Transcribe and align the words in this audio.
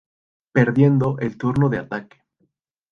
Perdiendo 0.51 1.19
el 1.19 1.37
turno 1.37 1.69
de 1.69 1.77
ataque. 1.77 2.23